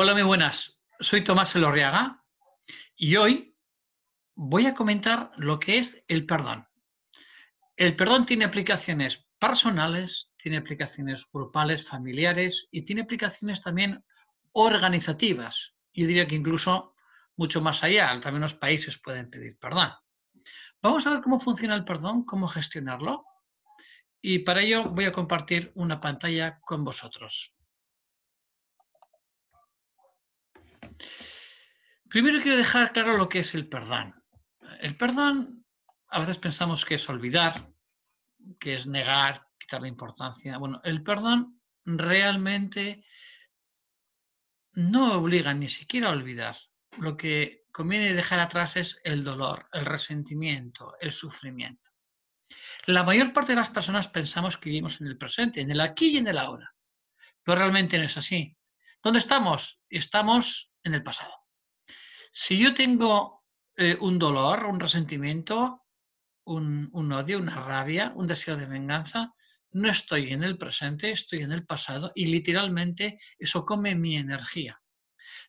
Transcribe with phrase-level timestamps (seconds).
[0.00, 0.78] Hola, muy buenas.
[1.00, 2.22] Soy Tomás Elorriaga
[2.94, 3.56] y hoy
[4.36, 6.68] voy a comentar lo que es el perdón.
[7.74, 14.04] El perdón tiene aplicaciones personales, tiene aplicaciones grupales, familiares y tiene aplicaciones también
[14.52, 15.74] organizativas.
[15.92, 16.94] Yo diría que incluso
[17.36, 19.90] mucho más allá, también los países pueden pedir perdón.
[20.80, 23.24] Vamos a ver cómo funciona el perdón, cómo gestionarlo.
[24.22, 27.57] Y para ello voy a compartir una pantalla con vosotros.
[32.08, 34.14] Primero quiero dejar claro lo que es el perdón.
[34.80, 35.66] El perdón,
[36.08, 37.70] a veces pensamos que es olvidar,
[38.58, 40.56] que es negar, quitar la importancia.
[40.56, 43.04] Bueno, el perdón realmente
[44.72, 46.56] no obliga ni siquiera a olvidar.
[46.98, 51.90] Lo que conviene dejar atrás es el dolor, el resentimiento, el sufrimiento.
[52.86, 56.14] La mayor parte de las personas pensamos que vivimos en el presente, en el aquí
[56.14, 56.74] y en el ahora,
[57.42, 58.56] pero realmente no es así.
[59.02, 59.78] ¿Dónde estamos?
[59.90, 61.47] Estamos en el pasado.
[62.40, 63.42] Si yo tengo
[63.76, 65.86] eh, un dolor, un resentimiento,
[66.44, 69.34] un, un odio, una rabia, un deseo de venganza,
[69.72, 74.80] no estoy en el presente, estoy en el pasado y literalmente eso come mi energía.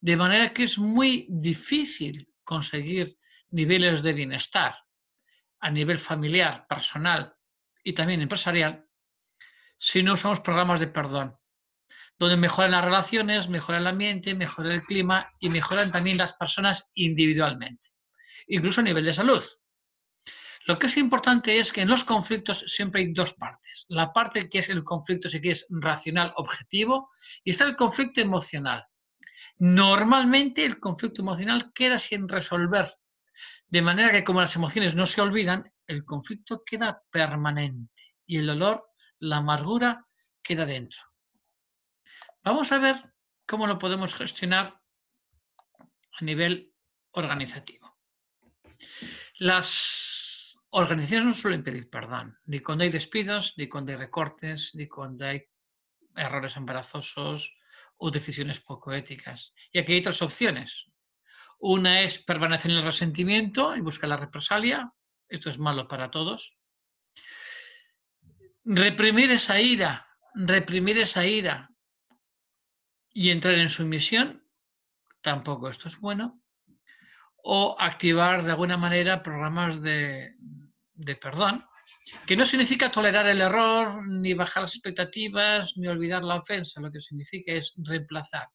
[0.00, 3.18] De manera que es muy difícil conseguir
[3.50, 4.76] niveles de bienestar
[5.58, 7.34] a nivel familiar, personal
[7.82, 8.86] y también empresarial
[9.76, 11.36] si no usamos programas de perdón
[12.18, 16.88] donde mejoran las relaciones, mejora el ambiente, mejora el clima y mejoran también las personas
[16.94, 17.88] individualmente,
[18.48, 19.42] incluso a nivel de salud.
[20.66, 23.86] Lo que es importante es que en los conflictos siempre hay dos partes.
[23.88, 27.10] La parte que es el conflicto, si es racional, objetivo,
[27.44, 28.84] y está el conflicto emocional.
[29.58, 32.86] Normalmente el conflicto emocional queda sin resolver,
[33.68, 38.46] de manera que como las emociones no se olvidan, el conflicto queda permanente y el
[38.46, 38.84] dolor,
[39.18, 40.06] la amargura,
[40.42, 40.98] queda dentro.
[42.46, 43.12] Vamos a ver
[43.44, 44.80] cómo lo podemos gestionar
[46.12, 46.72] a nivel
[47.10, 47.98] organizativo.
[49.38, 54.86] Las organizaciones no suelen pedir perdón, ni cuando hay despidos, ni cuando hay recortes, ni
[54.86, 55.42] cuando hay
[56.14, 57.52] errores embarazosos
[57.96, 59.52] o decisiones poco éticas.
[59.72, 60.86] Y aquí hay tres opciones.
[61.58, 64.92] Una es permanecer en el resentimiento y buscar la represalia.
[65.28, 66.56] Esto es malo para todos.
[68.62, 71.72] Reprimir esa ira, reprimir esa ira,
[73.16, 74.46] y entrar en sumisión,
[75.22, 76.38] tampoco esto es bueno,
[77.42, 80.34] o activar de alguna manera programas de,
[80.92, 81.64] de perdón,
[82.26, 86.92] que no significa tolerar el error, ni bajar las expectativas, ni olvidar la ofensa, lo
[86.92, 88.48] que significa es reemplazar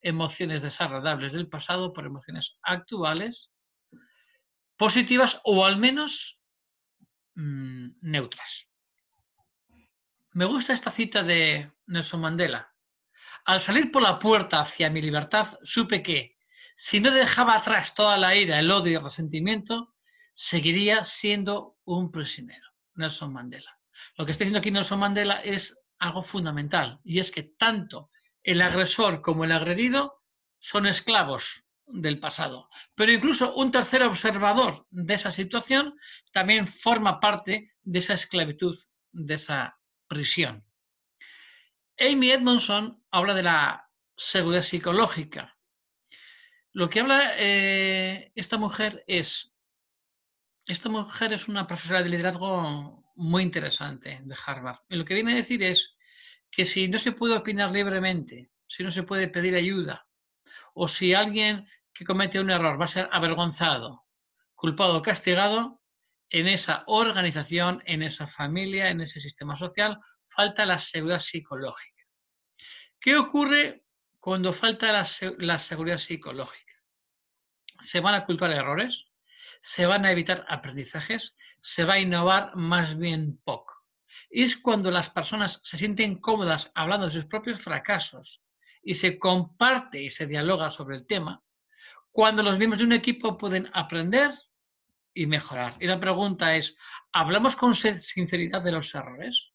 [0.00, 3.52] emociones desagradables del pasado por emociones actuales,
[4.78, 6.40] positivas o al menos
[7.34, 8.66] mmm, neutras.
[10.32, 12.70] Me gusta esta cita de Nelson Mandela,
[13.44, 16.36] al salir por la puerta hacia mi libertad, supe que,
[16.74, 19.92] si no dejaba atrás toda la ira, el odio y el resentimiento,
[20.32, 22.66] seguiría siendo un prisionero.
[22.94, 23.78] Nelson Mandela.
[24.16, 28.10] Lo que está diciendo aquí Nelson Mandela es algo fundamental, y es que tanto
[28.42, 30.22] el agresor como el agredido
[30.58, 32.68] son esclavos del pasado.
[32.94, 35.98] Pero incluso un tercer observador de esa situación
[36.32, 38.76] también forma parte de esa esclavitud,
[39.12, 40.64] de esa prisión.
[41.98, 45.56] Amy Edmondson habla de la seguridad psicológica.
[46.72, 49.52] Lo que habla eh, esta mujer es,
[50.66, 54.78] esta mujer es una profesora de liderazgo muy interesante de Harvard.
[54.88, 55.96] Y lo que viene a decir es
[56.50, 60.06] que si no se puede opinar libremente, si no se puede pedir ayuda,
[60.74, 64.06] o si alguien que comete un error va a ser avergonzado,
[64.54, 65.80] culpado o castigado,
[66.30, 71.99] en esa organización, en esa familia, en ese sistema social, falta la seguridad psicológica.
[73.00, 73.86] ¿Qué ocurre
[74.18, 76.74] cuando falta la, seguridad psicológica?
[77.78, 79.06] Se van a culpar errores,
[79.62, 83.74] se van a evitar aprendizajes, se va a innovar más bien poco.
[84.30, 88.42] Y es cuando las personas se sienten cómodas hablando de sus propios fracasos
[88.82, 91.42] y se comparte y se dialoga sobre el tema,
[92.10, 94.30] cuando los miembros de un equipo pueden aprender
[95.14, 95.74] y mejorar.
[95.80, 96.76] Y la pregunta es,
[97.12, 99.49] ¿hablamos con sinceridad de los errores?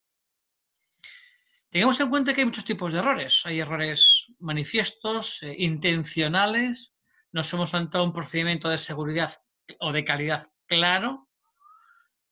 [1.75, 3.42] Tengamos en cuenta que hay muchos tipos de errores.
[3.44, 6.95] Hay errores manifiestos, eh, intencionales.
[7.33, 9.36] Nos hemos ante un procedimiento de seguridad
[9.81, 11.27] o de calidad claro.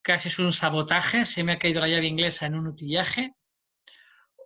[0.01, 1.25] Casi es un sabotaje.
[1.25, 3.35] Se me ha caído la llave inglesa en un utillaje.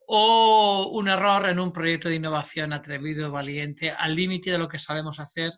[0.07, 4.79] O un error en un proyecto de innovación atrevido, valiente, al límite de lo que
[4.79, 5.51] sabemos hacer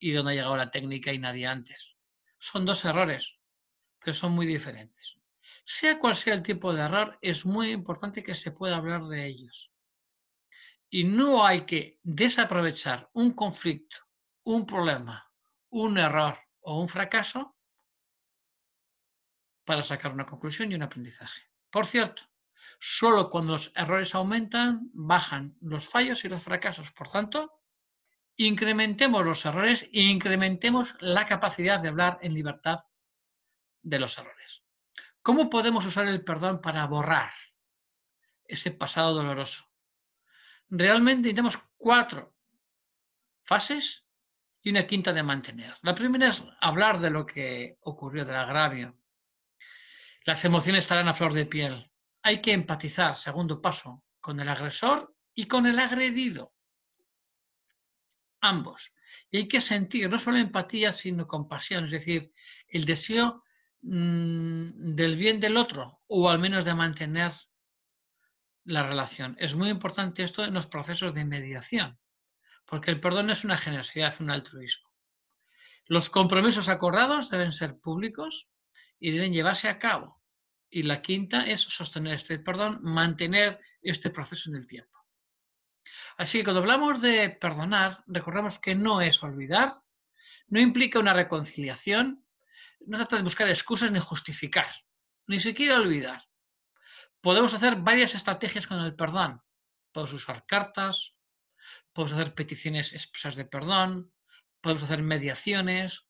[0.00, 1.94] y donde ha llegado la técnica y nadie antes.
[2.38, 3.38] Son dos errores,
[4.00, 5.19] pero son muy diferentes.
[5.72, 9.24] Sea cual sea el tipo de error, es muy importante que se pueda hablar de
[9.24, 9.70] ellos.
[10.88, 13.98] Y no hay que desaprovechar un conflicto,
[14.42, 15.32] un problema,
[15.68, 17.56] un error o un fracaso
[19.64, 21.42] para sacar una conclusión y un aprendizaje.
[21.70, 22.24] Por cierto,
[22.80, 26.90] solo cuando los errores aumentan, bajan los fallos y los fracasos.
[26.90, 27.62] Por tanto,
[28.34, 32.80] incrementemos los errores e incrementemos la capacidad de hablar en libertad
[33.82, 34.59] de los errores.
[35.30, 37.32] ¿Cómo podemos usar el perdón para borrar
[38.48, 39.64] ese pasado doloroso?
[40.68, 42.34] Realmente tenemos cuatro
[43.44, 44.04] fases
[44.60, 45.76] y una quinta de mantener.
[45.82, 48.98] La primera es hablar de lo que ocurrió, del agravio.
[50.24, 51.92] Las emociones estarán a flor de piel.
[52.22, 56.52] Hay que empatizar, segundo paso, con el agresor y con el agredido.
[58.40, 58.92] Ambos.
[59.30, 62.32] Y hay que sentir no solo empatía, sino compasión, es decir,
[62.66, 63.44] el deseo
[63.82, 67.32] mm, del bien del otro o al menos de mantener
[68.64, 69.36] la relación.
[69.38, 71.98] Es muy importante esto en los procesos de mediación,
[72.66, 74.88] porque el perdón es una generosidad, un altruismo.
[75.86, 78.48] Los compromisos acordados deben ser públicos
[78.98, 80.22] y deben llevarse a cabo.
[80.70, 84.90] Y la quinta es sostener este perdón, mantener este proceso en el tiempo.
[86.16, 89.74] Así que cuando hablamos de perdonar, recordemos que no es olvidar,
[90.48, 92.24] no implica una reconciliación,
[92.86, 94.70] no trata de buscar excusas ni justificar,
[95.26, 96.26] ni siquiera olvidar.
[97.20, 99.42] Podemos hacer varias estrategias con el perdón.
[99.92, 101.14] Podemos usar cartas,
[101.92, 104.12] podemos hacer peticiones expresas de perdón,
[104.60, 106.06] podemos hacer mediaciones,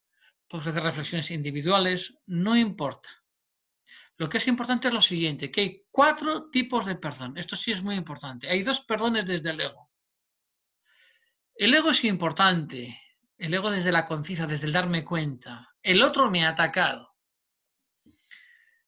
[0.49, 3.11] podemos hacer reflexiones individuales, no importa.
[4.17, 7.38] Lo que es importante es lo siguiente, que hay cuatro tipos de perdón.
[7.38, 8.50] Esto sí es muy importante.
[8.50, 9.90] Hay dos perdones desde el ego.
[11.55, 13.00] El ego es importante,
[13.41, 15.75] el ego desde la conciencia, desde el darme cuenta.
[15.83, 17.17] El otro me ha atacado.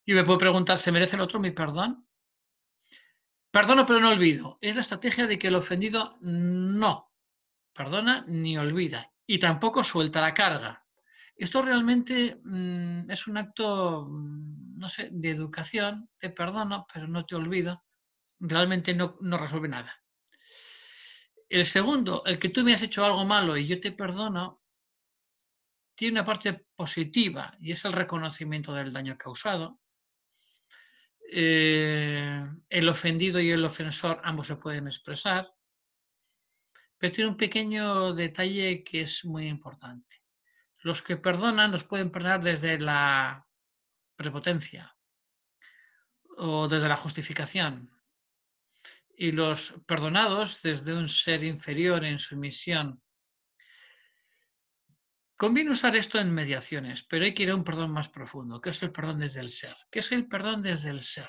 [0.05, 2.07] Y me puedo preguntar, ¿se merece el otro mi perdón?
[3.51, 4.59] Perdono pero no olvido.
[4.61, 7.11] Es la estrategia de que el ofendido no
[7.73, 10.85] perdona ni olvida y tampoco suelta la carga.
[11.35, 17.25] Esto realmente mm, es un acto, mm, no sé, de educación, te perdono pero no
[17.25, 17.83] te olvido.
[18.39, 20.02] Realmente no, no resuelve nada.
[21.53, 24.63] El segundo, el que tú me has hecho algo malo y yo te perdono,
[25.95, 29.79] tiene una parte positiva y es el reconocimiento del daño causado
[31.31, 35.53] eh, el ofendido y el ofensor ambos se pueden expresar,
[36.97, 40.23] pero tiene un pequeño detalle que es muy importante.
[40.79, 43.47] Los que perdonan nos pueden perdonar desde la
[44.17, 44.97] prepotencia
[46.39, 47.91] o desde la justificación.
[49.17, 53.03] Y los perdonados desde un ser inferior en sumisión
[55.43, 58.71] Conviene usar esto en mediaciones, pero hay que ir a un perdón más profundo, que
[58.71, 59.75] es el perdón desde el ser.
[59.91, 61.29] ¿Qué es el perdón desde el ser?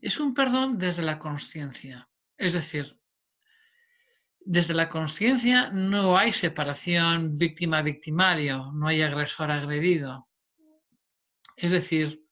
[0.00, 2.08] Es un perdón desde la conciencia.
[2.38, 2.98] Es decir,
[4.40, 10.26] desde la conciencia no hay separación víctima-victimario, no hay agresor-agredido.
[11.54, 12.25] Es decir,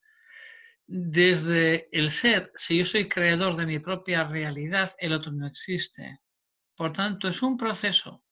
[0.87, 6.21] desde el ser, si yo soy creador de mi propia realidad, el otro no existe.
[6.77, 8.25] Por tanto, es un proceso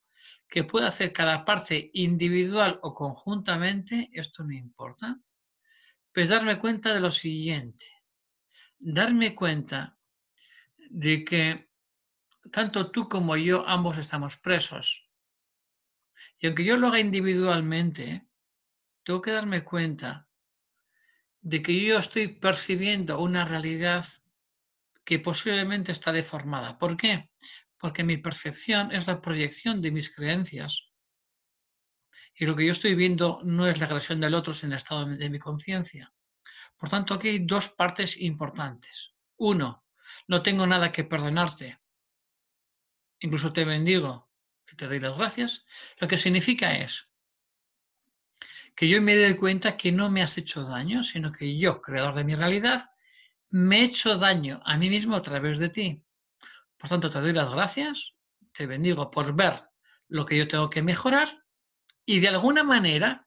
[0.48, 5.18] que puede hacer cada parte individual o conjuntamente, esto no importa,
[6.12, 7.86] pues darme cuenta de lo siguiente,
[8.78, 9.98] darme cuenta
[10.76, 11.70] de que
[12.50, 15.08] tanto tú como yo ambos estamos presos.
[16.38, 18.26] Y aunque yo lo haga individualmente,
[19.04, 20.28] tengo que darme cuenta
[21.42, 24.06] de que yo estoy percibiendo una realidad
[25.04, 26.78] que posiblemente está deformada.
[26.78, 27.28] ¿Por qué?
[27.82, 30.88] porque mi percepción es la proyección de mis creencias.
[32.32, 35.04] Y lo que yo estoy viendo no es la agresión del otro, sino el estado
[35.04, 36.14] de mi conciencia.
[36.76, 39.14] Por tanto, aquí hay dos partes importantes.
[39.36, 39.84] Uno,
[40.28, 41.80] no tengo nada que perdonarte.
[43.18, 44.30] Incluso te bendigo
[44.70, 45.64] y te doy las gracias.
[45.98, 47.08] Lo que significa es
[48.74, 52.14] que yo me doy cuenta que no me has hecho daño, sino que yo, creador
[52.14, 52.82] de mi realidad,
[53.50, 56.02] me he hecho daño a mí mismo a través de ti.
[56.78, 58.14] Por tanto, te doy las gracias,
[58.52, 59.62] te bendigo por ver
[60.08, 61.42] lo que yo tengo que mejorar
[62.04, 63.26] y de alguna manera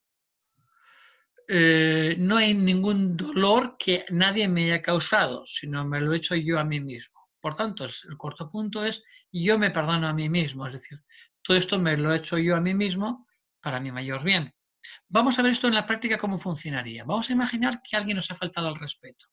[1.48, 6.36] eh, no hay ningún dolor que nadie me haya causado, sino me lo he hecho
[6.36, 7.30] yo a mí mismo.
[7.40, 11.04] Por tanto, el corto punto es yo me perdono a mí mismo, es decir,
[11.44, 13.28] todo esto me lo he hecho yo a mí mismo
[13.62, 14.55] para mi mayor bien.
[15.08, 17.04] Vamos a ver esto en la práctica cómo funcionaría.
[17.06, 19.28] Vamos a imaginar que alguien nos ha faltado al respeto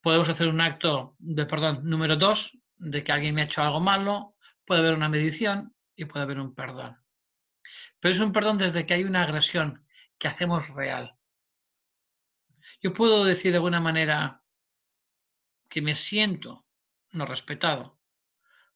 [0.00, 3.80] podemos hacer un acto de perdón número dos, de que alguien me ha hecho algo
[3.80, 6.96] malo, puede haber una medición y puede haber un perdón.
[8.00, 9.86] Pero es un perdón desde que hay una agresión
[10.18, 11.16] que hacemos real.
[12.80, 14.42] Yo puedo decir de alguna manera
[15.68, 16.66] que me siento
[17.12, 17.98] no respetado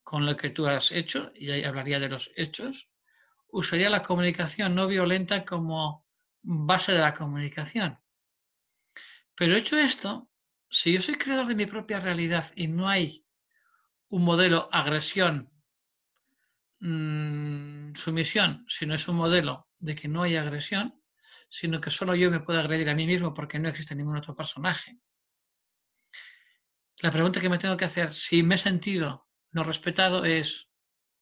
[0.03, 2.89] con lo que tú has hecho, y ahí hablaría de los hechos,
[3.53, 6.07] usaría la comunicación no violenta como
[6.43, 7.99] base de la comunicación.
[9.37, 10.31] Pero hecho esto,
[10.71, 13.27] si yo soy creador de mi propia realidad y no hay
[14.09, 15.53] un modelo agresión,
[16.81, 20.99] mmm, sumisión, sino es un modelo de que no hay agresión,
[21.51, 24.35] sino que solo yo me puedo agredir a mí mismo porque no existe ningún otro
[24.35, 24.99] personaje.
[27.03, 30.71] La pregunta que me tengo que hacer, si me he sentido no respetado, es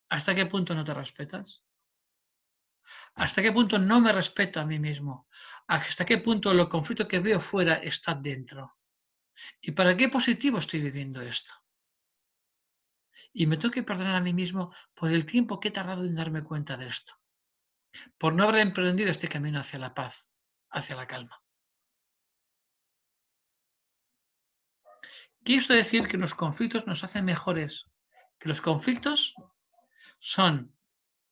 [0.09, 1.65] ¿hasta qué punto no te respetas?
[3.15, 5.29] ¿Hasta qué punto no me respeto a mí mismo?
[5.67, 8.79] ¿Hasta qué punto el conflicto que veo fuera está dentro?
[9.61, 11.53] ¿Y para qué positivo estoy viviendo esto?
[13.33, 16.15] Y me tengo que perdonar a mí mismo por el tiempo que he tardado en
[16.15, 17.15] darme cuenta de esto.
[18.19, 20.31] Por no haber emprendido este camino hacia la paz,
[20.71, 21.43] hacia la calma.
[25.43, 27.87] Quiero decir que los conflictos nos hacen mejores,
[28.39, 29.35] que los conflictos
[30.19, 30.77] son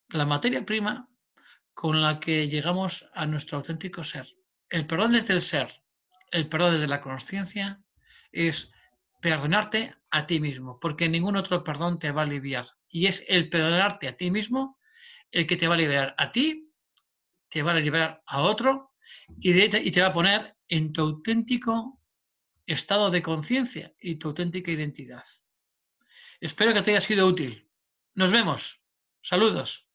[0.09, 1.09] la materia prima
[1.79, 4.27] con la que llegamos a nuestro auténtico ser.
[4.69, 5.85] El perdón desde el ser,
[6.33, 7.81] el perdón desde la conciencia,
[8.33, 8.69] es
[9.21, 12.67] perdonarte a ti mismo, porque ningún otro perdón te va a aliviar.
[12.91, 14.77] Y es el perdonarte a ti mismo
[15.31, 16.69] el que te va a liberar a ti,
[17.49, 18.95] te va a liberar a otro
[19.39, 22.03] y, y te va a poner en tu auténtico
[22.67, 25.23] estado de conciencia y tu auténtica identidad.
[26.41, 27.71] Espero que te haya sido útil.
[28.15, 28.83] Nos vemos.
[29.23, 29.88] Saludos.